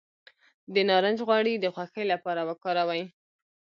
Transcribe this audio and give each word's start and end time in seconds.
د 0.73 0.75
نارنج 0.89 1.19
غوړي 1.27 1.55
د 1.59 1.65
خوښۍ 1.73 2.05
لپاره 2.13 2.41
وکاروئ 2.49 3.03